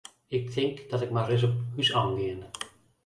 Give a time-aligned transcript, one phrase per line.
[0.27, 2.41] Ik tink dat ik mar ris op hús oan gean.